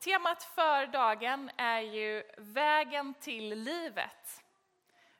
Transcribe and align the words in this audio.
temat 0.00 0.42
för 0.42 0.86
dagen 0.86 1.50
är 1.56 1.80
ju 1.80 2.22
vägen 2.36 3.14
till 3.14 3.48
livet. 3.48 4.44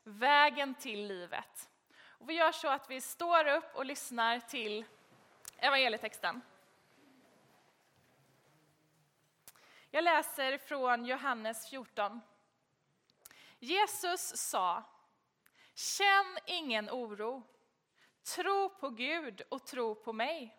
Vägen 0.03 0.75
till 0.75 1.06
livet. 1.06 1.71
Och 2.03 2.30
vi 2.30 2.34
gör 2.34 2.53
så 2.53 2.68
att 2.68 2.90
vi 2.90 3.01
står 3.01 3.48
upp 3.48 3.74
och 3.74 3.87
lyssnar 3.87 4.40
till 4.40 4.85
evangelietexten. 5.56 6.40
Jag 9.90 10.04
läser 10.04 10.58
från 10.58 11.05
Johannes 11.05 11.71
14. 11.71 12.21
Jesus 13.59 14.37
sa, 14.37 14.83
känn 15.75 16.39
ingen 16.47 16.91
oro. 16.91 17.43
Tro 18.35 18.69
på 18.69 18.91
Gud 18.91 19.43
och 19.49 19.67
tro 19.67 19.95
på 19.95 20.12
mig. 20.12 20.57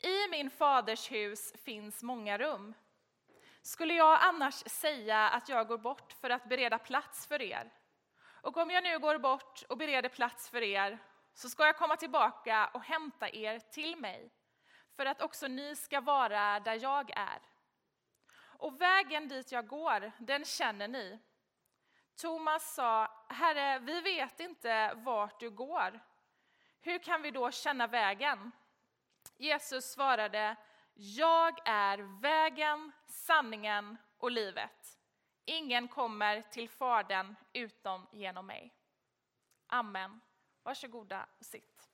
I 0.00 0.28
min 0.30 0.50
faders 0.50 1.12
hus 1.12 1.52
finns 1.64 2.02
många 2.02 2.38
rum. 2.38 2.74
Skulle 3.66 3.94
jag 3.94 4.18
annars 4.22 4.54
säga 4.54 5.28
att 5.28 5.48
jag 5.48 5.68
går 5.68 5.78
bort 5.78 6.12
för 6.12 6.30
att 6.30 6.48
bereda 6.48 6.78
plats 6.78 7.26
för 7.26 7.42
er? 7.42 7.72
Och 8.42 8.56
om 8.56 8.70
jag 8.70 8.84
nu 8.84 8.98
går 8.98 9.18
bort 9.18 9.62
och 9.68 9.76
bereder 9.76 10.08
plats 10.08 10.50
för 10.50 10.62
er, 10.62 10.98
så 11.34 11.48
ska 11.48 11.66
jag 11.66 11.76
komma 11.76 11.96
tillbaka 11.96 12.70
och 12.74 12.82
hämta 12.82 13.28
er 13.28 13.58
till 13.58 13.96
mig, 13.96 14.30
för 14.96 15.06
att 15.06 15.22
också 15.22 15.46
ni 15.46 15.76
ska 15.76 16.00
vara 16.00 16.60
där 16.60 16.82
jag 16.82 17.10
är. 17.10 17.38
Och 18.58 18.80
vägen 18.80 19.28
dit 19.28 19.52
jag 19.52 19.66
går, 19.66 20.12
den 20.18 20.44
känner 20.44 20.88
ni. 20.88 21.18
Thomas 22.16 22.74
sa, 22.74 23.24
Herre, 23.28 23.78
vi 23.78 24.00
vet 24.00 24.40
inte 24.40 24.92
vart 24.96 25.40
du 25.40 25.50
går. 25.50 26.00
Hur 26.80 26.98
kan 26.98 27.22
vi 27.22 27.30
då 27.30 27.50
känna 27.50 27.86
vägen? 27.86 28.52
Jesus 29.36 29.92
svarade, 29.92 30.56
jag 30.98 31.58
är 31.64 32.20
vägen, 32.20 32.92
sanningen 33.06 33.96
och 34.18 34.30
livet. 34.30 34.98
Ingen 35.44 35.88
kommer 35.88 36.42
till 36.42 36.68
Fadern 36.68 37.34
utom 37.52 38.06
genom 38.12 38.46
mig. 38.46 38.74
Amen. 39.66 40.20
Varsågoda 40.62 41.26
och 41.38 41.46
sitt. 41.46 41.88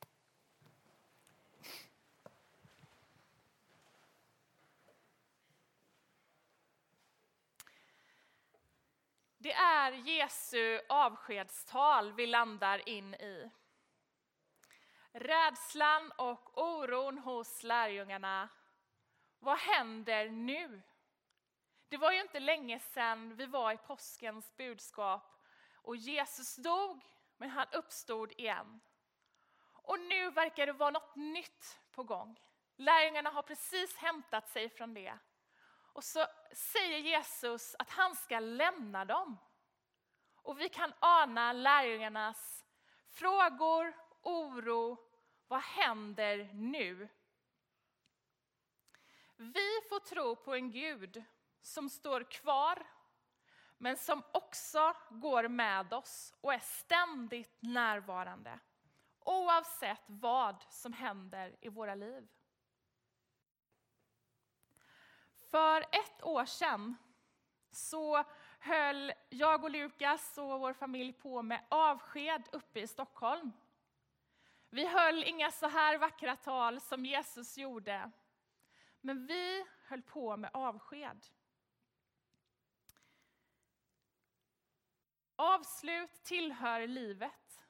Det 9.39 9.53
är 9.53 9.92
Jesu 9.92 10.81
avskedstal 10.89 12.12
vi 12.12 12.27
landar 12.27 12.89
in 12.89 13.14
i. 13.14 13.50
Rädslan 15.12 16.12
och 16.19 16.59
oron 16.62 17.19
hos 17.19 17.62
lärjungarna. 17.62 18.48
Vad 19.43 19.59
händer 19.59 20.29
nu? 20.29 20.83
Det 21.89 21.97
var 21.97 22.12
ju 22.12 22.21
inte 22.21 22.41
länge 22.41 22.79
sedan 22.79 23.37
vi 23.37 23.47
var 23.47 23.73
i 23.73 23.77
påskens 23.77 24.57
budskap 24.57 25.43
och 25.75 25.97
Jesus 25.97 26.57
dog, 26.57 27.05
men 27.37 27.51
han 27.51 27.67
uppstod 27.73 28.33
igen. 28.33 28.81
Och 29.73 30.01
nu 30.01 30.31
verkar 30.31 30.67
det 30.67 30.73
vara 30.73 30.91
något 30.91 31.17
nytt 31.17 31.81
på 31.91 32.03
gång. 32.03 32.41
Lärjungarna 32.77 33.31
har 33.31 33.43
precis 33.43 33.97
hämtat 33.97 34.49
sig 34.49 34.69
från 34.69 34.95
det. 34.95 35.19
Och 35.93 36.05
så 36.05 36.27
säger 36.53 36.99
Jesus 36.99 37.77
att 37.79 37.91
han 37.91 38.17
ska 38.17 38.39
lämna 38.39 39.05
dem. 39.05 39.39
Och 40.34 40.61
vi 40.61 40.69
kan 40.69 40.93
ana 40.99 41.53
lärjungarnas 41.53 42.65
frågor, 43.11 43.95
oro. 44.23 44.97
Vad 45.49 45.61
händer 45.61 46.51
nu? 46.53 47.09
Vi 49.36 49.80
får 49.88 50.00
tro 50.00 50.36
på 50.36 50.55
en 50.55 50.70
Gud 50.70 51.25
som 51.61 51.91
står 51.91 52.30
kvar, 52.30 52.86
men 53.78 53.97
som 53.97 54.22
också 54.33 54.94
går 55.11 55.48
med 55.48 55.92
oss 55.92 56.34
och 56.41 56.55
är 56.55 56.58
ständigt 56.58 57.56
närvarande. 57.60 58.58
Oavsett 59.20 60.03
vad 60.06 60.65
som 60.69 60.92
händer 60.92 61.56
i 61.60 61.69
våra 61.69 61.94
liv. 61.94 62.28
För 65.50 65.81
ett 65.81 66.22
år 66.22 66.44
sedan 66.44 66.97
så 67.71 68.25
höll 68.59 69.12
jag 69.28 69.65
och 69.65 69.71
Lukas 69.71 70.38
och 70.38 70.60
vår 70.60 70.72
familj 70.72 71.12
på 71.12 71.42
med 71.42 71.65
avsked 71.69 72.48
uppe 72.53 72.81
i 72.81 72.87
Stockholm. 72.87 73.53
Vi 74.71 74.87
höll 74.87 75.25
inga 75.25 75.50
så 75.50 75.69
här 75.69 75.98
vackra 75.98 76.37
tal 76.37 76.81
som 76.81 77.06
Jesus 77.06 77.59
gjorde, 77.59 78.10
men 79.03 79.27
vi 79.27 79.65
höll 79.87 80.03
på 80.03 80.37
med 80.37 80.51
avsked. 80.55 81.27
Avslut 85.37 86.25
tillhör 86.25 86.87
livet, 86.87 87.67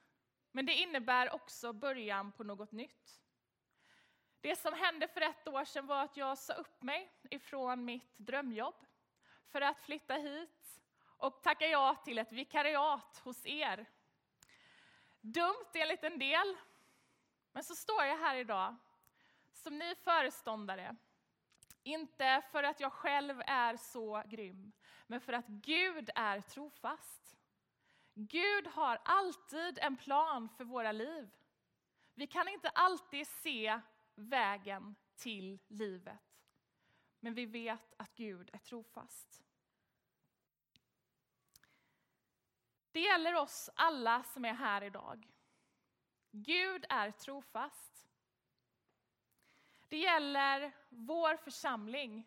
men 0.51 0.67
det 0.67 0.75
innebär 0.75 1.35
också 1.35 1.73
början 1.73 2.33
på 2.33 2.45
något 2.45 2.73
nytt. 2.73 3.21
Det 4.41 4.57
som 4.57 4.75
hände 4.75 5.09
för 5.09 5.21
ett 5.21 5.49
år 5.49 5.65
sedan 5.65 5.87
var 5.87 6.03
att 6.03 6.17
jag 6.17 6.39
sa 6.39 6.53
upp 6.53 6.83
mig 6.83 7.13
ifrån 7.31 7.85
mitt 7.85 8.19
drömjobb 8.19 8.87
för 9.47 9.61
att 9.61 9.81
flytta 9.81 10.15
hit 10.15 10.81
och 11.05 11.43
tacka 11.43 11.67
ja 11.67 11.95
till 11.95 12.19
ett 12.19 12.33
vikariat 12.33 13.21
hos 13.25 13.47
er. 13.47 13.87
Dumt 15.21 15.71
enligt 15.75 16.05
en 16.05 16.19
del, 16.19 16.57
men 17.53 17.65
så 17.65 17.75
står 17.75 18.05
jag 18.05 18.19
här 18.19 18.37
idag 18.37 18.77
som 19.53 19.79
ny 19.79 19.95
föreståndare. 19.95 20.97
Inte 21.83 22.43
för 22.53 22.63
att 22.63 22.81
jag 22.81 22.93
själv 22.93 23.43
är 23.47 23.77
så 23.77 24.23
grym, 24.27 24.73
men 25.07 25.21
för 25.21 25.33
att 25.33 25.47
Gud 25.47 26.11
är 26.15 26.41
trofast. 26.41 27.37
Gud 28.15 28.67
har 28.67 29.01
alltid 29.05 29.79
en 29.79 29.97
plan 29.97 30.49
för 30.49 30.65
våra 30.65 30.93
liv. 30.93 31.31
Vi 32.15 32.27
kan 32.27 32.49
inte 32.49 32.69
alltid 32.69 33.27
se 33.27 33.81
vägen 34.15 34.95
till 35.17 35.59
livet. 35.69 36.41
Men 37.21 37.35
vi 37.35 37.47
vet 37.47 37.95
att 37.97 38.15
Gud 38.15 38.51
är 38.53 38.59
trofast. 38.59 39.45
Det 42.93 43.01
gäller 43.01 43.35
oss 43.35 43.71
alla 43.75 44.23
som 44.23 44.45
är 44.45 44.55
här 44.55 44.83
idag. 44.83 45.33
Gud 46.31 46.85
är 46.89 47.11
trofast. 47.11 48.12
Det 49.93 49.99
gäller 49.99 50.73
vår 50.89 51.37
församling. 51.37 52.25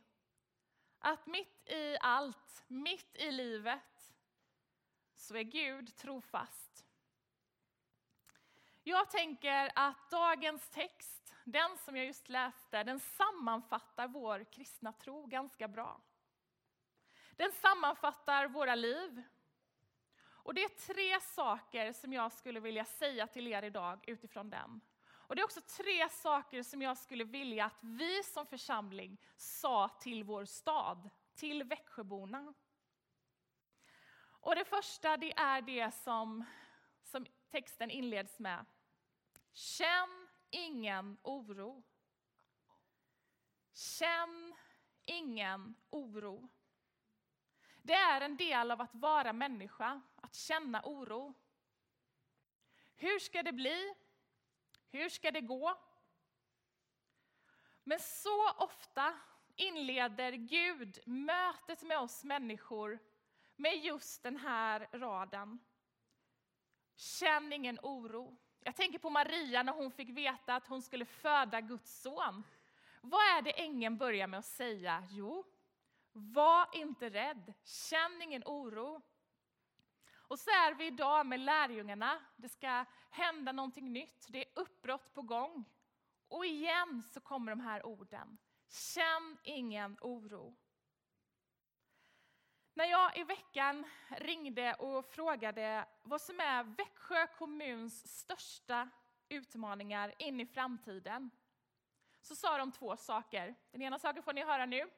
Att 0.99 1.25
mitt 1.25 1.69
i 1.69 1.97
allt, 2.01 2.63
mitt 2.67 3.15
i 3.15 3.31
livet, 3.31 4.13
så 5.13 5.35
är 5.35 5.43
Gud 5.43 5.97
trofast. 5.97 6.85
Jag 8.83 9.09
tänker 9.09 9.71
att 9.75 10.09
dagens 10.11 10.69
text, 10.69 11.35
den 11.43 11.77
som 11.77 11.97
jag 11.97 12.05
just 12.05 12.29
läste, 12.29 12.83
den 12.83 12.99
sammanfattar 12.99 14.07
vår 14.07 14.43
kristna 14.51 14.93
tro 14.93 15.25
ganska 15.25 15.67
bra. 15.67 16.01
Den 17.31 17.51
sammanfattar 17.51 18.47
våra 18.47 18.75
liv, 18.75 19.23
och 20.23 20.53
det 20.53 20.63
är 20.63 20.93
tre 20.93 21.19
saker 21.19 21.93
som 21.93 22.13
jag 22.13 22.31
skulle 22.31 22.59
vilja 22.59 22.85
säga 22.85 23.27
till 23.27 23.47
er 23.47 23.63
idag 23.63 24.03
utifrån 24.07 24.49
den. 24.49 24.81
Och 25.27 25.35
det 25.35 25.41
är 25.41 25.45
också 25.45 25.61
tre 25.61 26.09
saker 26.09 26.63
som 26.63 26.81
jag 26.81 26.97
skulle 26.97 27.23
vilja 27.23 27.65
att 27.65 27.79
vi 27.81 28.23
som 28.23 28.45
församling 28.45 29.21
sa 29.37 29.89
till 29.89 30.23
vår 30.23 30.45
stad, 30.45 31.09
till 31.35 31.63
Växjöborna. 31.63 32.53
Och 34.45 34.55
det 34.55 34.65
första 34.65 35.17
det 35.17 35.33
är 35.37 35.61
det 35.61 35.91
som, 35.91 36.45
som 37.03 37.25
texten 37.51 37.91
inleds 37.91 38.39
med. 38.39 38.65
Känn 39.53 40.27
ingen 40.49 41.17
oro. 41.23 41.83
Känn 43.73 44.55
ingen 45.05 45.75
oro. 45.89 46.49
Det 47.81 47.93
är 47.93 48.21
en 48.21 48.37
del 48.37 48.71
av 48.71 48.81
att 48.81 48.95
vara 48.95 49.33
människa, 49.33 50.01
att 50.15 50.35
känna 50.35 50.81
oro. 50.85 51.33
Hur 52.95 53.19
ska 53.19 53.43
det 53.43 53.53
bli? 53.53 53.95
Hur 54.91 55.09
ska 55.09 55.31
det 55.31 55.41
gå? 55.41 55.77
Men 57.83 57.99
så 57.99 58.51
ofta 58.51 59.19
inleder 59.55 60.31
Gud 60.31 60.99
mötet 61.05 61.83
med 61.83 61.99
oss 61.99 62.23
människor 62.23 62.99
med 63.55 63.77
just 63.77 64.23
den 64.23 64.37
här 64.37 64.87
raden. 64.91 65.59
Känn 66.95 67.53
ingen 67.53 67.79
oro. 67.83 68.37
Jag 68.59 68.75
tänker 68.75 68.99
på 68.99 69.09
Maria 69.09 69.63
när 69.63 69.73
hon 69.73 69.91
fick 69.91 70.09
veta 70.09 70.55
att 70.55 70.67
hon 70.67 70.81
skulle 70.81 71.05
föda 71.05 71.61
Guds 71.61 72.01
son. 72.01 72.43
Vad 73.01 73.37
är 73.37 73.41
det 73.41 73.61
ängeln 73.61 73.97
börjar 73.97 74.27
med 74.27 74.39
att 74.39 74.45
säga? 74.45 75.07
Jo, 75.09 75.43
var 76.11 76.69
inte 76.73 77.09
rädd, 77.09 77.53
känn 77.63 78.21
ingen 78.21 78.43
oro. 78.45 79.01
Och 80.27 80.39
så 80.39 80.49
är 80.49 80.73
vi 80.73 80.85
idag 80.85 81.25
med 81.25 81.39
lärjungarna. 81.39 82.21
Det 82.35 82.49
ska 82.49 82.85
hända 83.09 83.51
någonting 83.51 83.93
nytt, 83.93 84.25
det 84.29 84.45
är 84.45 84.51
uppbrott 84.55 85.13
på 85.13 85.21
gång. 85.21 85.65
Och 86.27 86.45
igen 86.45 87.03
så 87.13 87.19
kommer 87.19 87.51
de 87.51 87.59
här 87.59 87.85
orden. 87.85 88.37
Känn 88.69 89.37
ingen 89.43 89.97
oro. 90.01 90.55
När 92.73 92.85
jag 92.85 93.17
i 93.17 93.23
veckan 93.23 93.85
ringde 94.09 94.73
och 94.73 95.05
frågade 95.05 95.85
vad 96.03 96.21
som 96.21 96.39
är 96.39 96.63
Växjö 96.63 97.27
kommuns 97.27 98.19
största 98.19 98.89
utmaningar 99.29 100.13
in 100.19 100.39
i 100.39 100.45
framtiden 100.45 101.31
så 102.21 102.35
sa 102.35 102.57
de 102.57 102.71
två 102.71 102.97
saker. 102.97 103.55
Den 103.71 103.81
ena 103.81 103.99
saken 103.99 104.23
får 104.23 104.33
ni 104.33 104.43
höra 104.43 104.65
nu 104.65 104.89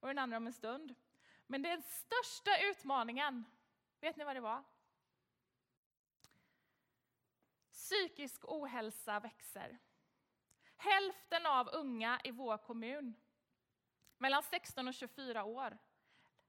och 0.00 0.08
den 0.08 0.18
andra 0.18 0.36
om 0.36 0.46
en 0.46 0.52
stund. 0.52 0.94
Men 1.46 1.62
den 1.62 1.82
största 1.82 2.50
utmaningen, 2.70 3.44
vet 4.00 4.16
ni 4.16 4.24
vad 4.24 4.36
det 4.36 4.40
var? 4.40 4.64
Psykisk 7.72 8.44
ohälsa 8.44 9.20
växer. 9.20 9.78
Hälften 10.76 11.46
av 11.46 11.68
unga 11.72 12.20
i 12.24 12.30
vår 12.30 12.58
kommun, 12.58 13.14
mellan 14.18 14.42
16 14.42 14.88
och 14.88 14.94
24 14.94 15.44
år, 15.44 15.78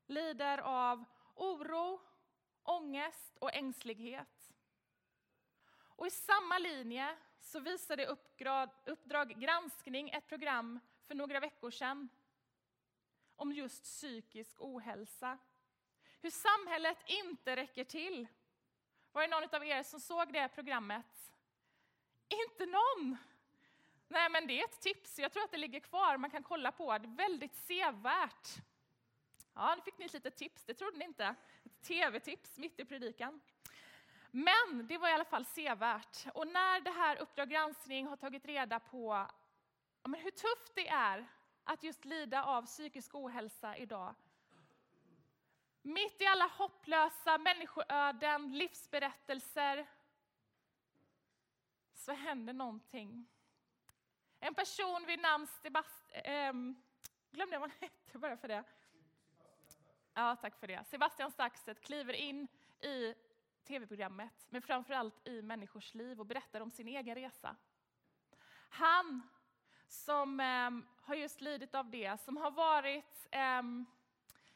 lider 0.05 0.57
av 0.57 1.05
oro, 1.35 2.01
ångest 2.63 3.37
och 3.37 3.53
ängslighet. 3.53 4.53
Och 6.01 6.07
i 6.07 6.09
samma 6.09 6.57
linje 6.57 7.17
så 7.39 7.59
visade 7.59 8.17
Uppdrag 8.85 9.29
granskning 9.29 10.09
ett 10.09 10.27
program 10.27 10.79
för 11.01 11.15
några 11.15 11.39
veckor 11.39 11.71
sedan 11.71 12.09
om 13.35 13.51
just 13.51 13.83
psykisk 13.83 14.61
ohälsa. 14.61 15.37
Hur 16.21 16.29
samhället 16.29 16.97
inte 17.05 17.55
räcker 17.55 17.83
till. 17.83 18.27
Var 19.11 19.21
det 19.21 19.27
någon 19.27 19.55
av 19.55 19.65
er 19.65 19.83
som 19.83 19.99
såg 19.99 20.33
det 20.33 20.47
programmet? 20.47 21.31
Inte 22.29 22.65
någon! 22.65 23.17
Nej, 24.07 24.29
men 24.29 24.47
det 24.47 24.59
är 24.59 24.63
ett 24.63 24.81
tips. 24.81 25.19
Jag 25.19 25.31
tror 25.31 25.43
att 25.43 25.51
det 25.51 25.57
ligger 25.57 25.79
kvar. 25.79 26.17
Man 26.17 26.29
kan 26.29 26.43
kolla 26.43 26.71
på 26.71 26.97
det. 26.97 27.07
är 27.07 27.15
väldigt 27.15 27.55
sevärt. 27.55 28.49
Ja, 29.53 29.75
nu 29.75 29.81
fick 29.81 29.97
ni 29.97 30.05
ett 30.05 30.13
litet 30.13 30.35
tips. 30.35 30.65
Det 30.65 30.73
trodde 30.73 30.97
ni 30.97 31.05
inte. 31.05 31.35
Ett 31.63 31.81
tv-tips 31.81 32.57
mitt 32.57 32.79
i 32.79 32.85
predikan. 32.85 33.41
Men 34.31 34.87
det 34.87 34.97
var 34.97 35.09
i 35.09 35.11
alla 35.11 35.25
fall 35.25 35.45
sevärt. 35.45 36.27
Och 36.33 36.47
när 36.47 36.79
det 36.79 36.91
här 36.91 37.15
Uppdrag 37.15 37.49
granskning 37.49 38.07
har 38.07 38.17
tagit 38.17 38.45
reda 38.45 38.79
på 38.79 39.27
ja, 40.03 40.09
hur 40.17 40.31
tufft 40.31 40.75
det 40.75 40.87
är 40.87 41.27
att 41.63 41.83
just 41.83 42.05
lida 42.05 42.43
av 42.43 42.65
psykisk 42.65 43.15
ohälsa 43.15 43.77
idag. 43.77 44.15
Mitt 45.81 46.21
i 46.21 46.25
alla 46.25 46.47
hopplösa 46.47 47.37
människoöden, 47.37 48.57
livsberättelser, 48.57 49.87
så 51.93 52.11
händer 52.11 52.53
någonting. 52.53 53.27
En 54.39 54.55
person 54.55 55.05
vid 55.05 55.19
namn 55.19 55.47
Sebastian, 55.47 56.21
ähm, 56.25 56.81
glömde 57.31 57.55
jag 57.55 57.59
vad 57.59 57.69
han 57.69 57.79
hette 57.79 58.19
bara 58.19 58.37
för 58.37 58.47
det. 58.47 58.63
Ja, 60.13 60.35
tack 60.35 60.59
för 60.59 60.67
det. 60.67 60.83
Sebastian 60.83 61.31
Staxet 61.31 61.81
kliver 61.81 62.13
in 62.13 62.47
i 62.81 63.15
tv-programmet, 63.63 64.47
men 64.49 64.61
framförallt 64.61 65.27
i 65.27 65.41
människors 65.41 65.93
liv 65.93 66.19
och 66.19 66.25
berättar 66.25 66.61
om 66.61 66.71
sin 66.71 66.87
egen 66.87 67.15
resa. 67.15 67.55
Han 68.69 69.29
som 69.87 70.39
ähm, 70.39 70.87
har 71.01 71.15
just 71.15 71.41
lidit 71.41 71.75
av 71.75 71.89
det, 71.89 72.21
som 72.21 72.37
har 72.37 72.51
varit, 72.51 73.27
ähm, 73.31 73.85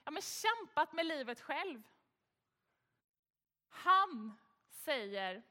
ja, 0.05 0.11
men 0.11 0.21
kämpat 0.21 0.93
med 0.93 1.05
livet 1.05 1.41
själv. 1.41 1.83
Han 3.69 4.37
säger, 4.69 5.43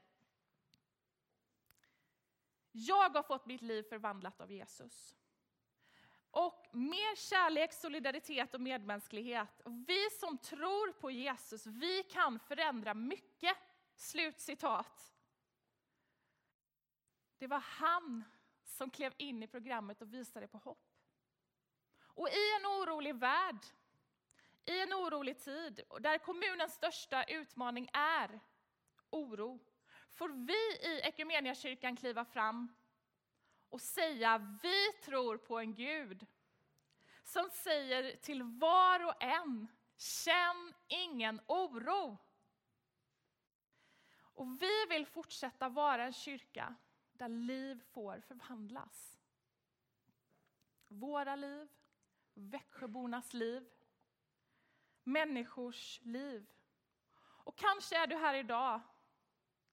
jag 2.71 3.09
har 3.09 3.23
fått 3.23 3.45
mitt 3.45 3.61
liv 3.61 3.83
förvandlat 3.83 4.41
av 4.41 4.51
Jesus. 4.51 5.15
Och 6.31 6.67
mer 6.71 7.15
kärlek, 7.15 7.73
solidaritet 7.73 8.53
och 8.53 8.61
medmänsklighet. 8.61 9.61
Vi 9.65 10.09
som 10.19 10.37
tror 10.37 10.91
på 10.91 11.11
Jesus, 11.11 11.65
vi 11.65 12.03
kan 12.03 12.39
förändra 12.39 12.93
mycket. 12.93 13.57
Slut 13.95 14.39
citat. 14.39 15.13
Det 17.37 17.47
var 17.47 17.59
han 17.59 18.23
som 18.63 18.89
klev 18.89 19.13
in 19.17 19.43
i 19.43 19.47
programmet 19.47 20.01
och 20.01 20.13
visade 20.13 20.47
på 20.47 20.57
hopp. 20.57 20.91
Och 21.97 22.29
i 22.29 22.55
en 22.59 22.65
orolig 22.65 23.15
värld, 23.15 23.65
i 24.65 24.81
en 24.81 24.93
orolig 24.93 25.39
tid, 25.39 25.81
där 25.99 26.17
kommunens 26.17 26.73
största 26.73 27.23
utmaning 27.23 27.89
är 27.93 28.39
oro, 29.09 29.59
får 30.09 30.29
vi 30.29 30.87
i 30.89 31.01
Equmeniakyrkan 31.03 31.95
kliva 31.95 32.25
fram 32.25 32.75
och 33.69 33.81
säga 33.81 34.59
vi 34.63 34.93
tror 34.93 35.37
på 35.37 35.59
en 35.59 35.73
Gud 35.73 36.25
som 37.23 37.49
säger 37.49 38.15
till 38.15 38.43
var 38.43 39.05
och 39.05 39.23
en, 39.23 39.67
känn 39.97 40.73
ingen 40.87 41.41
oro. 41.47 42.17
Och 44.17 44.61
vi 44.61 44.85
vill 44.89 45.05
fortsätta 45.05 45.69
vara 45.69 46.03
en 46.03 46.13
kyrka 46.13 46.75
där 47.11 47.29
liv 47.29 47.81
får 47.93 48.19
förvandlas. 48.19 49.19
Våra 50.87 51.35
liv, 51.35 51.69
Växjöbornas 52.33 53.33
liv, 53.33 53.69
människors 55.05 56.01
liv. 56.03 56.45
Och 57.17 57.57
kanske 57.57 57.97
är 57.97 58.07
du 58.07 58.15
här 58.15 58.33
idag 58.33 58.81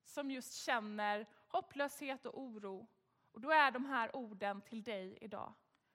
som 0.04 0.30
just 0.30 0.54
känner 0.54 1.26
hopplöshet 1.48 2.26
och 2.26 2.40
oro. 2.40 2.86
Och 3.32 3.40
då 3.40 3.50
är 3.50 3.70
de 3.70 3.84
här 3.84 4.16
orden 4.16 4.60
till 4.60 4.82
dig 4.82 5.18
idag. 5.20 5.54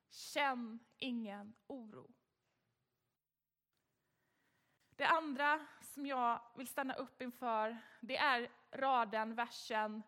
Känn 0.10 0.80
ingen 0.98 1.54
oro. 1.68 2.14
Det 4.90 5.08
andra 5.08 5.68
som 5.82 6.06
jag 6.06 6.42
vill 6.56 6.68
stanna 6.68 6.94
upp 6.94 7.22
inför, 7.22 7.78
det 8.02 8.18
är 8.18 8.52
raden, 8.72 9.36
versen 9.36 10.04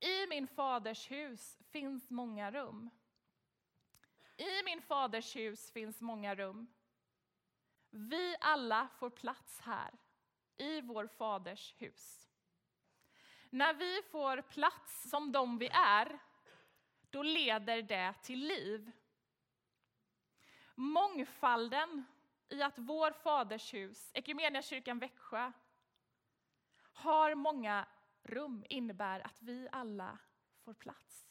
i 0.00 0.26
min 0.26 0.46
faders 0.46 1.10
hus 1.10 1.58
finns 1.70 2.10
många 2.10 2.50
rum. 2.50 2.90
I 4.36 4.62
min 4.64 4.82
faders 4.82 5.36
hus 5.36 5.70
finns 5.70 6.00
många 6.00 6.34
rum. 6.34 6.66
Vi 7.96 8.36
alla 8.40 8.88
får 8.98 9.10
plats 9.10 9.60
här, 9.60 9.90
i 10.56 10.80
vår 10.80 11.06
faders 11.06 11.74
hus. 11.78 12.28
När 13.50 13.74
vi 13.74 14.02
får 14.10 14.42
plats 14.42 15.10
som 15.10 15.32
de 15.32 15.58
vi 15.58 15.68
är, 15.68 16.18
då 17.10 17.22
leder 17.22 17.82
det 17.82 18.14
till 18.22 18.38
liv. 18.38 18.92
Mångfalden 20.74 22.04
i 22.48 22.62
att 22.62 22.78
vår 22.78 23.12
faders 23.12 23.74
hus, 23.74 24.10
Equmeniakyrkan 24.14 24.98
Växjö, 24.98 25.52
har 26.92 27.34
många 27.34 27.86
rum 28.22 28.64
innebär 28.68 29.20
att 29.20 29.42
vi 29.42 29.68
alla 29.72 30.18
får 30.64 30.74
plats. 30.74 31.26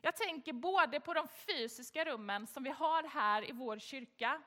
Jag 0.00 0.16
tänker 0.16 0.52
både 0.52 1.00
på 1.00 1.14
de 1.14 1.28
fysiska 1.28 2.04
rummen 2.04 2.46
som 2.46 2.62
vi 2.62 2.70
har 2.70 3.02
här 3.02 3.48
i 3.50 3.52
vår 3.52 3.78
kyrka. 3.78 4.42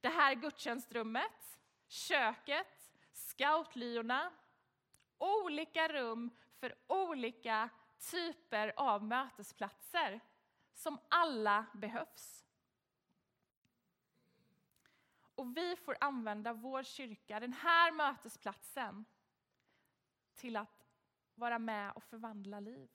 Det 0.00 0.08
här 0.08 0.34
gudstjänstrummet, 0.34 1.60
köket, 1.86 2.92
scoutlyorna. 3.12 4.32
Olika 5.18 5.88
rum 5.88 6.30
för 6.58 6.74
olika 6.86 7.68
typer 8.10 8.72
av 8.76 9.04
mötesplatser 9.04 10.20
som 10.74 10.98
alla 11.08 11.66
behövs. 11.74 12.44
Och 15.34 15.56
vi 15.56 15.76
får 15.76 15.96
använda 16.00 16.52
vår 16.52 16.82
kyrka, 16.82 17.40
den 17.40 17.52
här 17.52 17.92
mötesplatsen, 17.92 19.04
till 20.34 20.56
att 20.56 20.86
vara 21.34 21.58
med 21.58 21.92
och 21.92 22.04
förvandla 22.04 22.60
liv. 22.60 22.90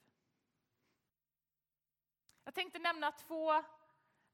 Jag 2.44 2.54
tänkte 2.54 2.78
nämna 2.78 3.12
två 3.12 3.64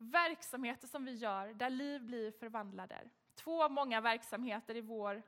verksamheter 0.03 0.89
som 0.89 1.05
vi 1.05 1.13
gör 1.13 1.55
där 1.55 1.71
liv 1.71 2.03
blir 2.03 2.31
förvandlade. 2.31 3.09
Två 3.35 3.69
många 3.69 4.01
verksamheter 4.01 4.77
i 4.77 4.81
vår 4.81 5.23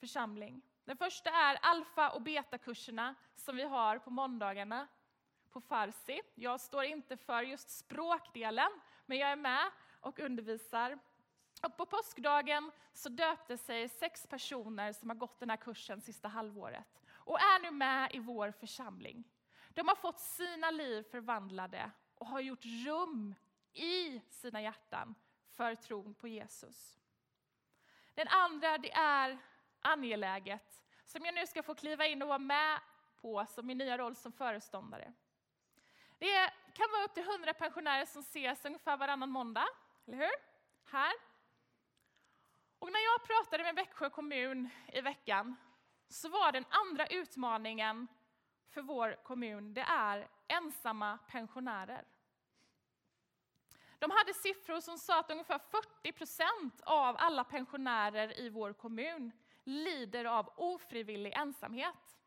församling. 0.00 0.62
Den 0.84 0.96
första 0.96 1.30
är 1.30 1.58
alfa 1.62 2.10
och 2.10 2.22
betakurserna 2.22 3.14
som 3.34 3.56
vi 3.56 3.62
har 3.62 3.98
på 3.98 4.10
måndagarna 4.10 4.88
på 5.50 5.60
farsi. 5.60 6.20
Jag 6.34 6.60
står 6.60 6.84
inte 6.84 7.16
för 7.16 7.42
just 7.42 7.70
språkdelen, 7.70 8.70
men 9.06 9.18
jag 9.18 9.30
är 9.30 9.36
med 9.36 9.70
och 10.00 10.20
undervisar. 10.20 10.98
Och 11.62 11.76
på 11.76 11.86
påskdagen 11.86 12.70
så 12.92 13.08
döpte 13.08 13.58
sig 13.58 13.88
sex 13.88 14.26
personer 14.26 14.92
som 14.92 15.10
har 15.10 15.16
gått 15.16 15.40
den 15.40 15.50
här 15.50 15.56
kursen 15.56 16.00
sista 16.00 16.28
halvåret 16.28 17.02
och 17.12 17.40
är 17.40 17.62
nu 17.62 17.70
med 17.70 18.14
i 18.14 18.18
vår 18.18 18.50
församling. 18.50 19.24
De 19.68 19.88
har 19.88 19.94
fått 19.94 20.20
sina 20.20 20.70
liv 20.70 21.02
förvandlade 21.02 21.90
och 22.14 22.26
har 22.26 22.40
gjort 22.40 22.64
rum 22.64 23.34
i 23.74 24.22
sina 24.30 24.62
hjärtan 24.62 25.14
för 25.48 25.74
tron 25.74 26.14
på 26.14 26.28
Jesus. 26.28 26.98
Den 28.14 28.28
andra 28.28 28.78
det 28.78 28.92
är 28.92 29.38
angeläget, 29.80 30.82
som 31.04 31.24
jag 31.24 31.34
nu 31.34 31.46
ska 31.46 31.62
få 31.62 31.74
kliva 31.74 32.06
in 32.06 32.22
och 32.22 32.28
vara 32.28 32.38
med 32.38 32.80
på 33.16 33.46
som 33.48 33.66
min 33.66 33.78
nya 33.78 33.98
roll 33.98 34.16
som 34.16 34.32
föreståndare. 34.32 35.12
Det 36.18 36.50
kan 36.74 36.90
vara 36.90 37.04
upp 37.04 37.14
till 37.14 37.28
100 37.28 37.54
pensionärer 37.54 38.04
som 38.04 38.20
ses 38.20 38.64
ungefär 38.64 38.96
varannan 38.96 39.30
måndag, 39.30 39.68
eller 40.06 40.16
hur? 40.16 40.34
Här. 40.84 41.12
Och 42.78 42.92
när 42.92 43.00
jag 43.00 43.26
pratade 43.26 43.62
med 43.62 43.74
Växjö 43.74 44.10
kommun 44.10 44.68
i 44.92 45.00
veckan 45.00 45.56
så 46.08 46.28
var 46.28 46.52
den 46.52 46.64
andra 46.68 47.06
utmaningen 47.06 48.08
för 48.68 48.82
vår 48.82 49.16
kommun, 49.24 49.74
det 49.74 49.80
är 49.80 50.28
ensamma 50.48 51.18
pensionärer. 51.28 52.04
De 53.98 54.10
hade 54.10 54.34
siffror 54.34 54.80
som 54.80 54.98
sa 54.98 55.20
att 55.20 55.30
ungefär 55.30 55.58
40 55.58 56.12
procent 56.12 56.80
av 56.84 57.16
alla 57.18 57.44
pensionärer 57.44 58.40
i 58.40 58.48
vår 58.48 58.72
kommun 58.72 59.32
lider 59.64 60.24
av 60.24 60.52
ofrivillig 60.56 61.32
ensamhet. 61.32 62.18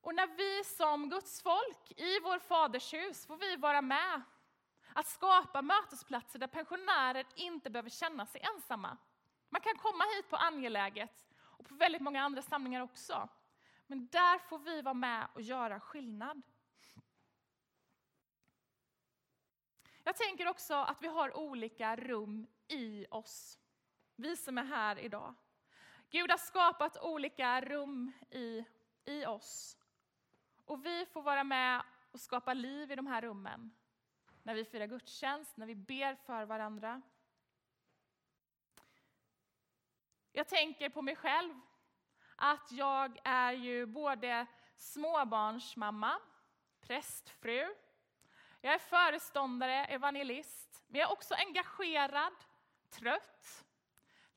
Och 0.00 0.14
när 0.14 0.26
vi 0.26 0.64
som 0.64 1.10
Guds 1.10 1.42
folk 1.42 1.92
i 1.96 2.20
vår 2.20 2.38
Faders 2.38 2.94
hus 2.94 3.26
får 3.26 3.36
vi 3.36 3.56
vara 3.56 3.82
med 3.82 4.22
att 4.92 5.06
skapa 5.06 5.62
mötesplatser 5.62 6.38
där 6.38 6.46
pensionärer 6.46 7.26
inte 7.34 7.70
behöver 7.70 7.90
känna 7.90 8.26
sig 8.26 8.40
ensamma. 8.54 8.96
Man 9.48 9.60
kan 9.60 9.76
komma 9.76 10.04
hit 10.16 10.30
på 10.30 10.36
angeläget 10.36 11.10
och 11.40 11.68
på 11.68 11.74
väldigt 11.74 12.02
många 12.02 12.22
andra 12.22 12.42
samlingar 12.42 12.80
också. 12.80 13.28
Men 13.86 14.06
där 14.06 14.38
får 14.38 14.58
vi 14.58 14.82
vara 14.82 14.94
med 14.94 15.26
och 15.34 15.42
göra 15.42 15.80
skillnad. 15.80 16.42
Jag 20.04 20.16
tänker 20.16 20.48
också 20.48 20.74
att 20.74 21.02
vi 21.02 21.08
har 21.08 21.36
olika 21.36 21.96
rum 21.96 22.46
i 22.68 23.06
oss. 23.10 23.58
Vi 24.16 24.36
som 24.36 24.58
är 24.58 24.64
här 24.64 24.98
idag. 24.98 25.34
Gud 26.10 26.30
har 26.30 26.38
skapat 26.38 26.96
olika 27.02 27.60
rum 27.60 28.12
i, 28.30 28.64
i 29.04 29.26
oss. 29.26 29.78
Och 30.64 30.86
vi 30.86 31.06
får 31.06 31.22
vara 31.22 31.44
med 31.44 31.82
och 32.10 32.20
skapa 32.20 32.54
liv 32.54 32.92
i 32.92 32.96
de 32.96 33.06
här 33.06 33.22
rummen. 33.22 33.70
När 34.42 34.54
vi 34.54 34.64
firar 34.64 34.86
gudstjänst, 34.86 35.56
när 35.56 35.66
vi 35.66 35.74
ber 35.74 36.14
för 36.14 36.44
varandra. 36.44 37.02
Jag 40.32 40.48
tänker 40.48 40.90
på 40.90 41.02
mig 41.02 41.16
själv. 41.16 41.60
Att 42.36 42.72
jag 42.72 43.18
är 43.24 43.52
ju 43.52 43.86
både 43.86 44.46
småbarnsmamma, 44.76 46.20
prästfru, 46.80 47.74
jag 48.64 48.74
är 48.74 48.78
föreståndare, 48.78 49.84
evangelist, 49.84 50.82
men 50.88 51.00
jag 51.00 51.08
är 51.08 51.12
också 51.12 51.34
engagerad, 51.34 52.32
trött, 52.90 53.64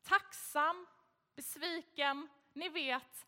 tacksam, 0.03 0.87
besviken. 1.35 2.29
Ni 2.53 2.69
vet, 2.69 3.27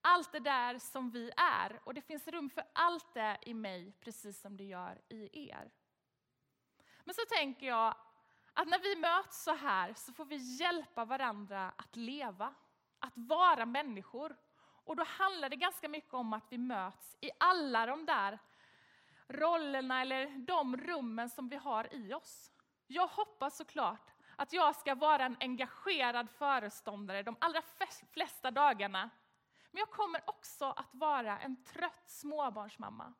allt 0.00 0.32
det 0.32 0.40
där 0.40 0.78
som 0.78 1.10
vi 1.10 1.30
är. 1.36 1.80
Och 1.84 1.94
det 1.94 2.00
finns 2.00 2.28
rum 2.28 2.50
för 2.50 2.64
allt 2.72 3.14
det 3.14 3.38
i 3.42 3.54
mig, 3.54 3.92
precis 4.00 4.40
som 4.40 4.56
det 4.56 4.64
gör 4.64 5.00
i 5.08 5.48
er. 5.50 5.70
Men 7.04 7.14
så 7.14 7.22
tänker 7.28 7.66
jag 7.66 7.94
att 8.52 8.68
när 8.68 8.78
vi 8.78 8.96
möts 8.96 9.44
så 9.44 9.54
här 9.54 9.94
så 9.94 10.12
får 10.12 10.24
vi 10.24 10.36
hjälpa 10.36 11.04
varandra 11.04 11.72
att 11.76 11.96
leva, 11.96 12.54
att 12.98 13.14
vara 13.14 13.66
människor. 13.66 14.36
Och 14.84 14.96
då 14.96 15.04
handlar 15.04 15.48
det 15.48 15.56
ganska 15.56 15.88
mycket 15.88 16.14
om 16.14 16.32
att 16.32 16.46
vi 16.50 16.58
möts 16.58 17.16
i 17.20 17.30
alla 17.38 17.86
de 17.86 18.06
där 18.06 18.38
rollerna 19.28 20.00
eller 20.00 20.38
de 20.38 20.76
rummen 20.76 21.30
som 21.30 21.48
vi 21.48 21.56
har 21.56 21.94
i 21.94 22.14
oss. 22.14 22.50
Jag 22.86 23.06
hoppas 23.06 23.56
såklart 23.56 24.10
att 24.36 24.52
jag 24.52 24.76
ska 24.76 24.94
vara 24.94 25.24
en 25.24 25.36
engagerad 25.40 26.30
föreståndare 26.30 27.22
de 27.22 27.36
allra 27.40 27.62
flesta 28.12 28.50
dagarna. 28.50 29.10
Men 29.70 29.78
jag 29.78 29.90
kommer 29.90 30.20
också 30.26 30.64
att 30.64 30.94
vara 30.94 31.38
en 31.38 31.64
trött 31.64 32.10
småbarnsmamma. 32.10 33.14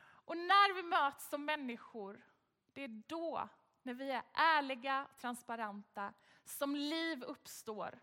Och 0.00 0.36
när 0.36 0.74
vi 0.74 0.82
möts 0.82 1.28
som 1.28 1.44
människor, 1.44 2.24
det 2.72 2.84
är 2.84 3.02
då, 3.06 3.48
när 3.82 3.94
vi 3.94 4.10
är 4.10 4.22
ärliga 4.32 5.06
och 5.10 5.18
transparenta, 5.18 6.12
som 6.44 6.76
liv 6.76 7.22
uppstår. 7.22 8.00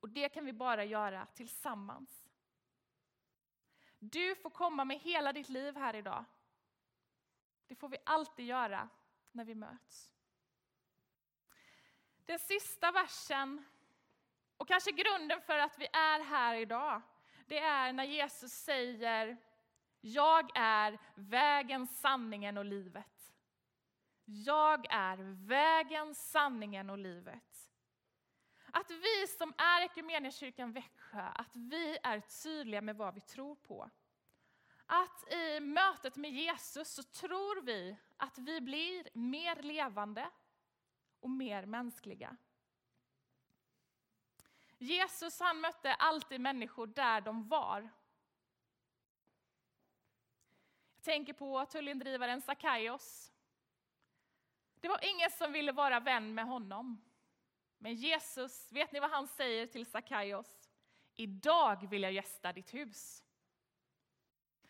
Och 0.00 0.08
det 0.08 0.28
kan 0.28 0.46
vi 0.46 0.52
bara 0.52 0.84
göra 0.84 1.26
tillsammans. 1.26 2.19
Du 4.00 4.34
får 4.34 4.50
komma 4.50 4.84
med 4.84 4.98
hela 4.98 5.32
ditt 5.32 5.48
liv 5.48 5.76
här 5.76 5.96
idag. 5.96 6.24
Det 7.66 7.74
får 7.74 7.88
vi 7.88 7.96
alltid 8.04 8.46
göra 8.46 8.88
när 9.32 9.44
vi 9.44 9.54
möts. 9.54 10.14
Den 12.24 12.38
sista 12.38 12.92
versen, 12.92 13.64
och 14.56 14.68
kanske 14.68 14.90
grunden 14.90 15.40
för 15.40 15.58
att 15.58 15.78
vi 15.78 15.86
är 15.92 16.24
här 16.24 16.54
idag, 16.54 17.02
det 17.46 17.58
är 17.58 17.92
när 17.92 18.04
Jesus 18.04 18.52
säger 18.52 19.36
Jag 20.00 20.50
är 20.54 20.98
vägen, 21.14 21.86
sanningen 21.86 22.58
och 22.58 22.64
livet. 22.64 23.34
Jag 24.24 24.86
är 24.90 25.46
vägen, 25.46 26.14
sanningen 26.14 26.90
och 26.90 26.98
livet. 26.98 27.49
Att 28.72 28.90
vi 28.90 29.26
som 29.38 29.54
är 29.58 29.82
Equmeniakyrkan 29.82 30.72
Växjö, 30.72 31.22
att 31.34 31.56
vi 31.56 31.98
är 32.02 32.20
tydliga 32.20 32.80
med 32.80 32.96
vad 32.96 33.14
vi 33.14 33.20
tror 33.20 33.54
på. 33.54 33.90
Att 34.86 35.32
i 35.32 35.60
mötet 35.60 36.16
med 36.16 36.30
Jesus 36.30 36.88
så 36.88 37.02
tror 37.02 37.62
vi 37.62 37.96
att 38.16 38.38
vi 38.38 38.60
blir 38.60 39.08
mer 39.12 39.62
levande 39.62 40.30
och 41.20 41.30
mer 41.30 41.66
mänskliga. 41.66 42.36
Jesus 44.78 45.40
han 45.40 45.60
mötte 45.60 45.94
alltid 45.94 46.40
människor 46.40 46.86
där 46.86 47.20
de 47.20 47.48
var. 47.48 47.90
Jag 50.94 51.04
tänker 51.04 51.32
på 51.32 51.66
tullindrivaren 51.66 52.40
Sackaios. 52.40 53.32
Det 54.80 54.88
var 54.88 55.00
ingen 55.02 55.30
som 55.30 55.52
ville 55.52 55.72
vara 55.72 56.00
vän 56.00 56.34
med 56.34 56.44
honom. 56.44 57.09
Men 57.82 57.94
Jesus, 57.94 58.72
vet 58.72 58.92
ni 58.92 59.00
vad 59.00 59.10
han 59.10 59.28
säger 59.28 59.66
till 59.66 59.86
Sackaios? 59.86 60.70
Idag 61.16 61.88
vill 61.90 62.02
jag 62.02 62.12
gästa 62.12 62.52
ditt 62.52 62.74
hus. 62.74 63.24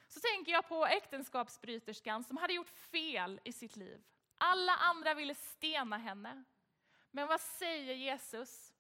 Så 0.09 0.21
tänker 0.21 0.53
jag 0.53 0.69
på 0.69 0.87
äktenskapsbryterskan 0.87 2.25
som 2.25 2.37
hade 2.37 2.53
gjort 2.53 2.69
fel 2.69 3.41
i 3.45 3.53
sitt 3.53 3.77
liv. 3.77 4.05
Alla 4.39 4.73
andra 4.73 5.15
ville 5.15 5.35
stena 5.35 5.99
henne. 5.99 6.45
Men 7.11 7.29
vad 7.29 7.41
säger 7.41 7.95
Jesus? 7.95 8.73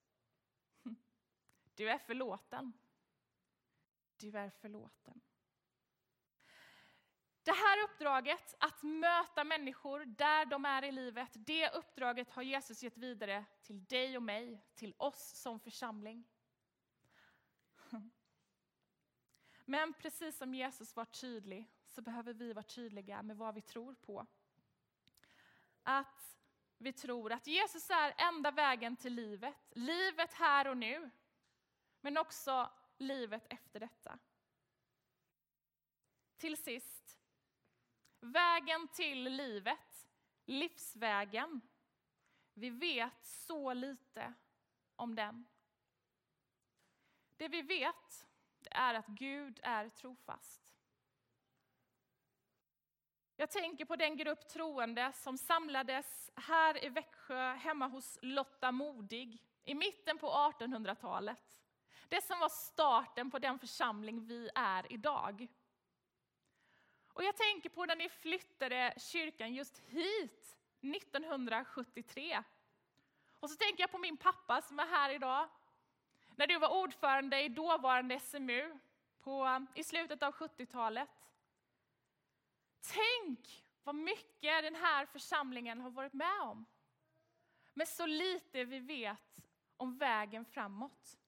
Du 1.74 1.90
är 1.90 1.98
förlåten. 1.98 2.72
Du 4.16 4.38
är 4.38 4.50
förlåten. 4.50 5.20
Det 7.42 7.52
här 7.52 7.84
uppdraget, 7.84 8.54
att 8.58 8.82
möta 8.82 9.44
människor 9.44 10.04
där 10.04 10.46
de 10.46 10.64
är 10.64 10.84
i 10.84 10.92
livet, 10.92 11.30
det 11.32 11.70
uppdraget 11.70 12.30
har 12.30 12.42
Jesus 12.42 12.82
gett 12.82 12.96
vidare 12.96 13.44
till 13.62 13.84
dig 13.84 14.16
och 14.16 14.22
mig, 14.22 14.64
till 14.74 14.94
oss 14.96 15.34
som 15.34 15.60
församling. 15.60 16.28
Men 19.64 19.92
precis 19.92 20.36
som 20.36 20.54
Jesus 20.54 20.96
var 20.96 21.04
tydlig 21.04 21.70
så 21.86 22.02
behöver 22.02 22.34
vi 22.34 22.52
vara 22.52 22.62
tydliga 22.62 23.22
med 23.22 23.36
vad 23.36 23.54
vi 23.54 23.60
tror 23.60 23.94
på. 23.94 24.26
Att 25.82 26.38
vi 26.78 26.92
tror 26.92 27.32
att 27.32 27.46
Jesus 27.46 27.90
är 27.90 28.14
enda 28.16 28.50
vägen 28.50 28.96
till 28.96 29.14
livet, 29.14 29.54
livet 29.70 30.32
här 30.32 30.66
och 30.66 30.76
nu, 30.76 31.10
men 32.00 32.18
också 32.18 32.70
livet 32.98 33.46
efter 33.50 33.80
detta. 33.80 34.18
Till 36.36 36.56
sist, 36.56 37.19
Vägen 38.20 38.88
till 38.88 39.24
livet, 39.24 40.08
livsvägen. 40.44 41.60
Vi 42.54 42.70
vet 42.70 43.26
så 43.26 43.72
lite 43.72 44.34
om 44.96 45.14
den. 45.14 45.46
Det 47.36 47.48
vi 47.48 47.62
vet 47.62 48.28
är 48.70 48.94
att 48.94 49.06
Gud 49.06 49.60
är 49.62 49.88
trofast. 49.88 50.76
Jag 53.36 53.50
tänker 53.50 53.84
på 53.84 53.96
den 53.96 54.16
grupp 54.16 54.48
troende 54.48 55.12
som 55.12 55.38
samlades 55.38 56.30
här 56.34 56.84
i 56.84 56.88
Växjö 56.88 57.52
hemma 57.52 57.86
hos 57.86 58.18
Lotta 58.22 58.72
Modig 58.72 59.42
i 59.64 59.74
mitten 59.74 60.18
på 60.18 60.30
1800-talet. 60.30 61.62
Det 62.08 62.24
som 62.24 62.40
var 62.40 62.48
starten 62.48 63.30
på 63.30 63.38
den 63.38 63.58
församling 63.58 64.26
vi 64.26 64.50
är 64.54 64.92
idag. 64.92 65.48
Och 67.12 67.24
jag 67.24 67.36
tänker 67.36 67.68
på 67.68 67.84
när 67.84 67.96
ni 67.96 68.08
flyttade 68.08 68.94
kyrkan 68.96 69.54
just 69.54 69.78
hit 69.78 70.56
1973. 70.80 72.42
Och 73.40 73.50
så 73.50 73.56
tänker 73.56 73.82
jag 73.82 73.90
på 73.90 73.98
min 73.98 74.16
pappa 74.16 74.62
som 74.62 74.78
är 74.78 74.86
här 74.86 75.10
idag. 75.10 75.48
När 76.36 76.46
du 76.46 76.58
var 76.58 76.82
ordförande 76.82 77.42
i 77.42 77.48
dåvarande 77.48 78.20
SMU 78.20 78.78
på, 79.20 79.66
i 79.74 79.84
slutet 79.84 80.22
av 80.22 80.34
70-talet. 80.34 81.08
Tänk 82.80 83.64
vad 83.82 83.94
mycket 83.94 84.62
den 84.62 84.74
här 84.74 85.06
församlingen 85.06 85.80
har 85.80 85.90
varit 85.90 86.12
med 86.12 86.40
om. 86.40 86.66
Men 87.74 87.86
så 87.86 88.06
lite 88.06 88.64
vi 88.64 88.78
vet 88.78 89.46
om 89.76 89.98
vägen 89.98 90.44
framåt. 90.44 91.18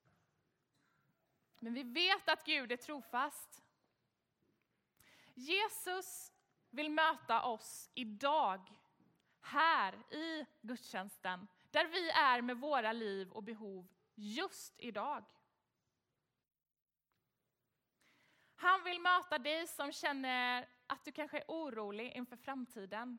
Men 1.59 1.75
vi 1.75 1.83
vet 1.83 2.29
att 2.29 2.45
Gud 2.45 2.73
är 2.73 2.77
trofast. 2.77 3.63
Jesus 5.35 6.33
vill 6.71 6.91
möta 6.91 7.43
oss 7.43 7.91
idag, 7.95 8.61
här 9.41 9.95
i 10.15 10.47
gudstjänsten, 10.61 11.49
där 11.71 11.87
vi 11.87 12.11
är 12.11 12.43
med 12.43 12.57
våra 12.57 12.93
liv 12.93 13.31
och 13.33 13.43
behov 13.43 13.89
just 14.15 14.75
idag. 14.79 15.25
Han 18.57 18.85
vill 18.85 19.01
möta 19.01 19.39
dig 19.39 19.67
som 19.67 19.93
känner 19.93 20.69
att 20.87 21.05
du 21.05 21.13
kanske 21.13 21.39
är 21.39 21.45
orolig 21.49 22.13
inför 22.13 22.37
framtiden. 22.37 23.19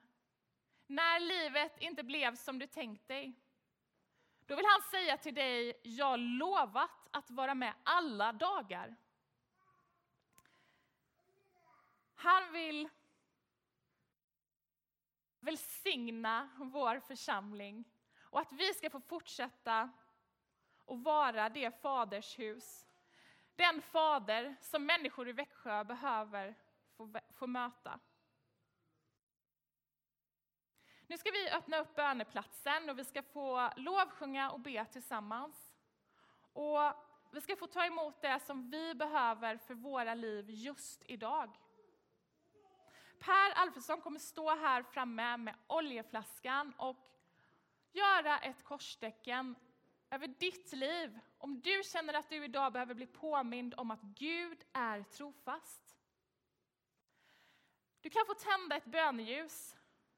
När 0.88 1.20
livet 1.20 1.77
inte 1.77 2.03
blev 2.03 2.36
som 2.36 2.60
du 2.60 2.67
tänkt 2.67 3.08
dig. 3.08 3.39
Då 4.46 4.55
vill 4.55 4.65
han 4.65 4.82
säga 4.91 5.17
till 5.17 5.36
dig, 5.36 5.79
jag 5.84 6.20
lovat 6.20 7.08
att 7.12 7.32
vara 7.32 7.55
med 7.55 7.74
alla 7.84 8.34
dagar. 8.34 8.96
Han 12.23 12.51
vill 12.51 12.89
välsigna 15.39 16.49
vår 16.57 16.99
församling 16.99 17.85
och 18.21 18.39
att 18.39 18.51
vi 18.51 18.73
ska 18.73 18.89
få 18.89 18.99
fortsätta 18.99 19.89
att 20.87 20.99
vara 21.03 21.49
det 21.49 21.81
fadershus, 21.81 22.85
den 23.55 23.81
fader 23.81 24.55
som 24.61 24.85
människor 24.85 25.29
i 25.29 25.31
Växjö 25.31 25.83
behöver 25.83 26.55
få, 26.97 27.13
få 27.29 27.47
möta. 27.47 27.99
Nu 31.07 31.17
ska 31.17 31.31
vi 31.31 31.49
öppna 31.49 31.77
upp 31.77 31.95
böneplatsen 31.95 32.89
och 32.89 32.99
vi 32.99 33.05
ska 33.05 33.23
få 33.23 33.69
lovsjunga 33.75 34.51
och 34.51 34.59
be 34.59 34.85
tillsammans. 34.85 35.73
Och 36.53 36.79
vi 37.31 37.41
ska 37.41 37.55
få 37.55 37.67
ta 37.67 37.85
emot 37.85 38.21
det 38.21 38.39
som 38.39 38.69
vi 38.69 38.95
behöver 38.95 39.57
för 39.57 39.73
våra 39.73 40.13
liv 40.13 40.49
just 40.49 41.03
idag. 41.05 41.57
Per 43.25 43.51
Alfredsson 43.55 44.01
kommer 44.01 44.19
stå 44.19 44.55
här 44.55 44.83
framme 44.83 45.37
med 45.37 45.55
oljeflaskan 45.67 46.73
och 46.77 46.97
göra 47.91 48.39
ett 48.39 48.63
korstecken 48.63 49.55
över 50.09 50.27
ditt 50.27 50.73
liv. 50.73 51.19
Om 51.37 51.61
du 51.61 51.81
känner 51.83 52.13
att 52.13 52.29
du 52.29 52.43
idag 52.43 52.73
behöver 52.73 52.93
bli 52.93 53.07
påmind 53.07 53.73
om 53.77 53.91
att 53.91 54.01
Gud 54.01 54.63
är 54.73 55.03
trofast. 55.03 55.97
Du 58.01 58.09
kan 58.09 58.25
få 58.25 58.33
tända 58.33 58.75
ett 58.75 58.85
böneljus 58.85 59.75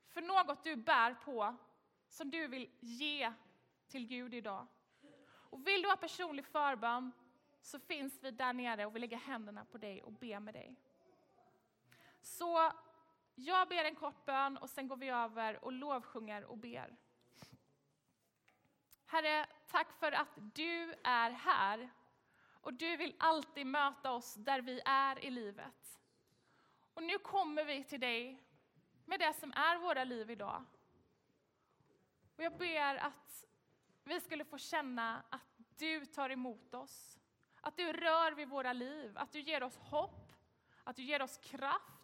för 0.08 0.22
något 0.22 0.64
du 0.64 0.76
bär 0.76 1.14
på 1.14 1.56
som 2.08 2.30
du 2.30 2.48
vill 2.48 2.70
ge 2.80 3.34
till 3.88 4.08
Gud 4.08 4.34
idag. 4.34 4.68
Och 5.28 5.68
vill 5.68 5.82
du 5.82 5.90
ha 5.90 5.96
personlig 5.96 6.46
förbön 6.46 7.12
så 7.62 7.80
finns 7.80 8.24
vi 8.24 8.32
där 8.32 8.54
nere 8.54 8.86
och 8.86 8.96
vill 8.96 9.02
lägga 9.02 9.18
händerna 9.18 9.66
på 9.66 9.78
dig 9.78 10.04
och 10.04 10.12
be 10.12 10.40
med 10.40 10.54
dig. 10.54 10.76
Så 12.22 12.72
jag 13.36 13.68
ber 13.68 13.86
en 13.86 13.96
kort 13.96 14.26
bön 14.26 14.58
och 14.58 14.70
sen 14.70 14.88
går 14.88 14.98
vi 14.98 15.10
över 15.10 15.66
och 15.66 15.72
lovsjunger 15.72 16.44
och 16.44 16.58
ber. 16.58 16.96
Herre, 19.06 19.46
tack 19.68 19.92
för 20.00 20.12
att 20.12 20.36
du 20.36 20.94
är 21.04 21.32
här 21.32 21.90
och 22.62 22.74
du 22.74 22.98
vill 22.98 23.16
alltid 23.20 23.68
möta 23.68 24.12
oss 24.12 24.34
där 24.34 24.62
vi 24.62 24.82
är 24.86 25.26
i 25.26 25.30
livet. 25.30 26.00
Och 26.94 27.04
nu 27.04 27.18
kommer 27.18 27.66
vi 27.66 27.84
till 27.84 28.00
dig 28.00 28.44
med 29.06 29.20
det 29.20 29.34
som 29.34 29.52
är 29.52 29.78
våra 29.78 30.04
liv 30.04 30.30
idag. 30.30 30.64
Och 32.36 32.44
jag 32.44 32.58
ber 32.58 32.96
att 32.96 33.46
vi 34.04 34.22
skulle 34.22 34.46
få 34.46 34.58
känna 34.58 35.24
att 35.30 35.60
du 35.78 36.06
tar 36.06 36.30
emot 36.30 36.74
oss, 36.74 37.20
att 37.62 37.78
du 37.78 37.94
rör 37.94 38.32
vid 38.32 38.50
våra 38.50 38.74
liv, 38.74 39.18
att 39.18 39.32
du 39.32 39.40
ger 39.40 39.64
oss 39.64 39.78
hopp, 39.78 40.34
att 40.84 40.96
du 40.96 41.04
ger 41.04 41.22
oss 41.22 41.38
kraft, 41.38 41.95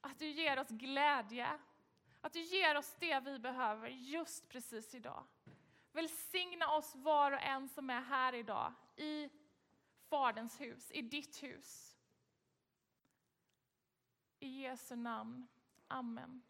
att 0.00 0.18
du 0.18 0.30
ger 0.30 0.58
oss 0.58 0.68
glädje, 0.68 1.58
att 2.20 2.32
du 2.32 2.40
ger 2.40 2.76
oss 2.76 2.96
det 2.98 3.20
vi 3.20 3.38
behöver 3.38 3.88
just 3.88 4.48
precis 4.48 4.94
idag. 4.94 5.24
Välsigna 5.92 6.76
oss 6.76 6.94
var 6.94 7.32
och 7.32 7.42
en 7.42 7.68
som 7.68 7.90
är 7.90 8.00
här 8.00 8.34
idag, 8.34 8.72
i 8.96 9.30
Faderns 10.08 10.60
hus, 10.60 10.90
i 10.90 11.02
ditt 11.02 11.42
hus. 11.42 11.96
I 14.38 14.62
Jesu 14.62 14.96
namn. 14.96 15.48
Amen. 15.88 16.42